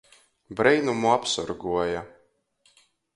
[0.59, 2.01] Breinumu apsorguoja.